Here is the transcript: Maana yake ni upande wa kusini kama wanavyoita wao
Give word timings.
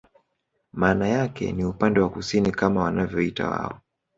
Maana 0.73 1.07
yake 1.07 1.51
ni 1.51 1.65
upande 1.65 1.99
wa 1.99 2.09
kusini 2.09 2.51
kama 2.51 2.83
wanavyoita 2.83 3.49
wao 3.49 3.79